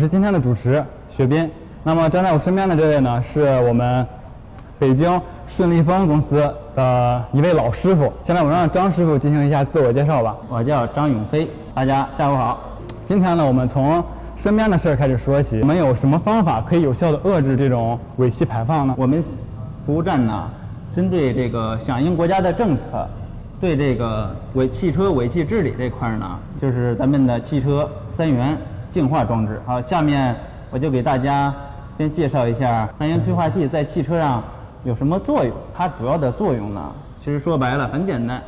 [0.00, 0.82] 是今天的主持
[1.14, 1.48] 雪斌。
[1.84, 4.06] 那么站在我身边的这位呢，是我们
[4.78, 6.36] 北京顺利丰公司
[6.74, 8.10] 的一位老师傅。
[8.24, 10.34] 现在我让张师傅进行一下自我介绍吧。
[10.48, 12.58] 我叫张永飞，大家下午好。
[13.06, 14.02] 今天呢，我们从
[14.38, 15.60] 身边的事儿开始说起。
[15.60, 18.94] 我们有什么方法可以有效的遏制这种尾气排放呢？
[18.96, 19.22] 我们
[19.84, 20.48] 服务站呢，
[20.96, 23.06] 针对这个响应国家的政策，
[23.60, 28.56] 对这个尾汽车尾气治理这块儿呢，就是咱们的汽车三元
[28.90, 29.60] 净化装置。
[29.64, 30.34] 好，下面
[30.70, 31.54] 我就给大家
[31.96, 34.42] 先介绍一下三元催化剂在汽车上
[34.84, 35.52] 有什么作用。
[35.74, 36.80] 它主要的作用呢，
[37.24, 38.40] 其实说白了很简单，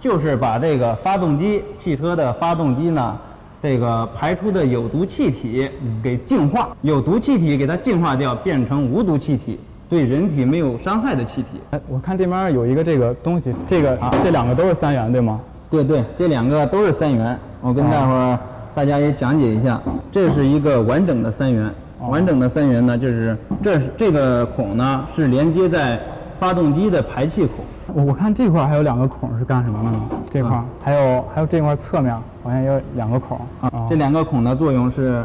[0.00, 3.18] 就是把这个发动机汽车的发动机呢，
[3.62, 5.68] 这个排出的有毒气体
[6.02, 11.60] 给净化，有毒气体给它净化掉，变成无毒气体，对人体没有伤害的气体。
[11.70, 15.40] 哎，我看这边有一个这个东西，这个啊这两个都是三元对吗？
[15.70, 17.38] 对对，这两个都是三元。
[17.60, 18.38] 我跟大伙儿、
[18.74, 19.80] 大家也讲解一下，
[20.12, 21.70] 这是一个完整的三元。
[22.08, 26.00] 完整的三元呢，就是这是这个孔呢是连接在
[26.38, 27.56] 发动机的排气孔。
[27.92, 30.02] 我我看这块儿还有两个孔是干什么的呢？
[30.30, 35.22] 这块儿、还有还有这块儿侧面好像有两个孔啊，这两个孔的作用是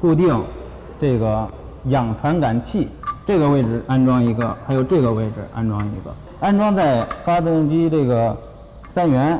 [0.00, 0.40] 固定
[1.00, 1.48] 这个
[1.86, 2.88] 氧传感器，
[3.26, 8.36] 这个位置安装一个，还有这个位置安装一个，安装在发动机这个
[8.88, 9.36] 三元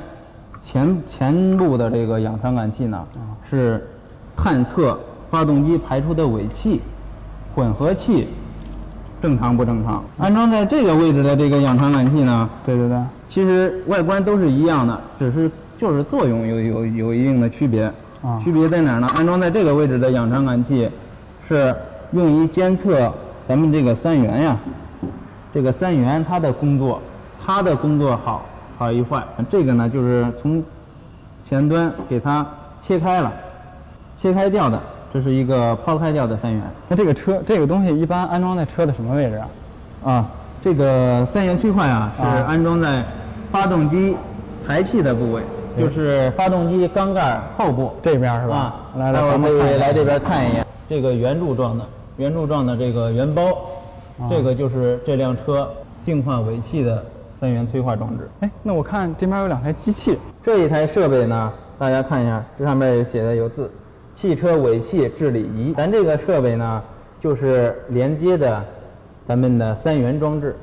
[0.61, 3.07] 前前部的这个氧传感器呢，
[3.55, 3.87] 是
[4.37, 4.99] 探测
[5.31, 6.81] 发动机排出的尾气、
[7.55, 8.27] 混合气
[9.23, 10.03] 正常不正常。
[10.19, 17.85] 安装在这个位置的这个氧传感器呢，对对对，其实外观都是一样的，只是就是作用有有有一定的区别。
[18.23, 19.07] 啊区别在哪儿呢？
[19.15, 20.89] 安装在这个位置的氧传感器，
[21.47, 21.75] 是
[22.13, 23.13] 用于监测
[23.47, 24.57] 咱们这个三元呀，
[25.53, 27.01] 这个三元它的工作，
[27.45, 28.45] 它的工作好
[28.79, 29.23] 好与坏。
[29.51, 30.63] 这个呢，就是从
[31.47, 32.47] 前端给它
[32.87, 33.33] 切开了，
[34.15, 34.79] 切开掉的，
[35.11, 36.63] 这是一个抛开掉的三元。
[36.87, 39.49] 那这个车这个东西一般安装在车的什么位置啊？
[40.05, 43.03] 啊，这个三元催化啊是啊安装在
[43.51, 44.15] 发动机
[44.67, 45.43] 排气的部位，
[45.79, 47.91] 就是发动机缸盖后部。
[48.03, 48.55] 这边是吧？
[48.55, 51.87] 啊，来来，我们可以来这边看一眼这个圆柱状的
[52.19, 53.45] 圆柱状的这个圆包，
[54.21, 55.67] 啊这个就是这辆车
[56.03, 57.03] 净化尾气的
[57.41, 58.29] 三元催化装置。
[58.41, 63.71] 哎，那我看这边有两台机器，这一台设备呢，大家看一下，这上面写的有字，
[64.15, 65.73] 汽车尾气治理仪。
[65.73, 66.83] 咱这个设备呢，
[67.21, 68.63] 就是连接的
[69.27, 70.55] 咱们的三元装置。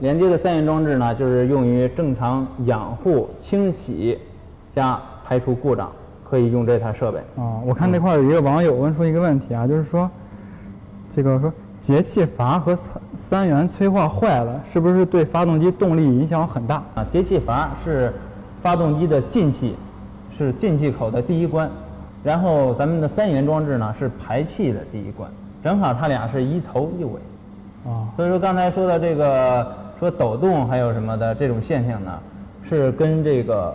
[0.00, 4.18] 连接的三元装置呢，就是用于正常养护、清洗
[4.70, 5.92] 加排除故障，
[6.28, 7.18] 可以用这台设备。
[7.36, 10.10] 啊，我看这块儿有一个网友问出一个问题啊，就是说，
[11.10, 16.82] 这个说节气阀和三三元催化坏了，是不是对发动机动力影响很大？
[16.94, 18.12] 啊，节气阀是
[18.60, 19.76] 发动机的进气，
[20.36, 21.70] 是进气口的第一关，
[22.22, 25.30] 然后咱们的三元装置呢是排气的第一关，
[25.62, 27.12] 正好它俩是一头一尾。
[27.86, 32.18] 啊，所以说刚才说的这个说抖动还有什么的这种现象呢，
[32.62, 33.74] 是跟这个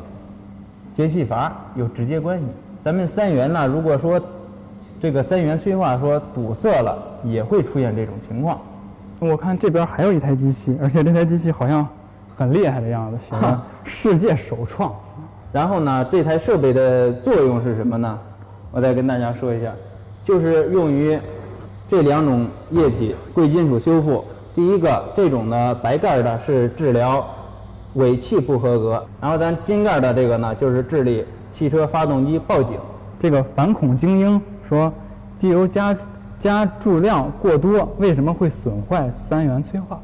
[0.91, 2.45] 节气阀有直接关系。
[2.83, 4.19] 咱们三元呢，如果说
[4.99, 8.59] 这个三元催化说堵塞了，也会出现这种情况。
[9.19, 11.87] 我看这边还有一台机器，而且这台机器好像
[12.35, 14.93] 很厉害的样子，写着 世界首创。
[15.51, 18.19] 然后呢，这台设备的作用是什么呢？
[18.71, 19.71] 我再跟大家说一下，
[20.23, 21.17] 就是用于
[21.89, 24.23] 这两种液体贵金属修复。
[24.53, 27.25] 第一个，这种的白盖的是治疗
[27.95, 32.77] 尾气不合格，然后咱金盖的这个呢，就是治理汽车发动机报警。
[33.19, 34.91] 这个反恐精英说，
[35.35, 35.97] 机油加
[36.37, 39.99] 加注量过多，为什么会损坏三元催化？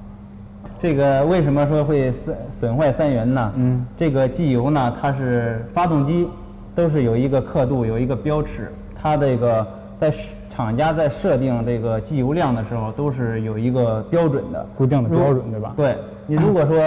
[0.85, 3.51] 这个为什么说会损损坏三元呢？
[3.55, 6.29] 嗯，这个机油呢，它是发动机
[6.75, 9.65] 都是有一个刻度，有一个标尺，它这个
[9.99, 15.73] 在设厂家在设定这个机油量的时候，都是有一个标准的固定的标准对吧？
[15.75, 15.97] 对
[16.27, 16.79] 你如果说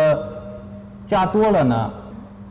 [1.09, 1.91] 加多了呢，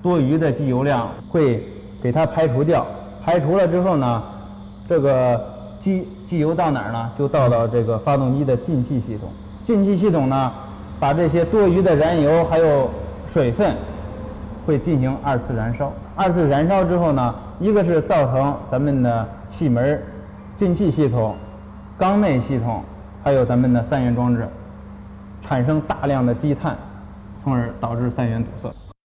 [0.04, 1.62] 多余的机油量会
[2.04, 2.86] 给它排除掉，
[3.24, 4.22] 排除了之后呢，
[4.86, 5.40] 这个
[5.82, 7.10] 机机油到哪儿呢？
[7.18, 9.30] 就到到这个发动机的进气系统。
[9.66, 10.52] 进气系统呢，
[11.00, 12.90] 把这些多余的燃油还有
[13.32, 13.74] 水分
[14.66, 15.94] 会进行二次燃烧。
[16.16, 20.02] 二次燃烧之后呢，一个是造成咱们的气门、
[20.56, 21.36] 进气系统、
[21.98, 22.82] 缸内系统，
[23.24, 24.48] 还有咱们的三元装置
[25.42, 26.76] 产生大量的积碳，
[27.44, 28.97] 从而导致三元堵塞。